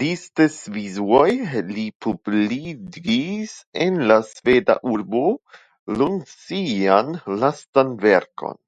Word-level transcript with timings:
Disde 0.00 0.46
Svisujo 0.56 1.20
li 1.68 1.84
publikigis 2.06 3.56
en 3.86 3.98
la 4.12 4.20
sveda 4.34 4.78
urbo 4.98 5.26
Lund 5.98 6.30
sian 6.36 7.18
lastan 7.42 8.00
verkon. 8.08 8.64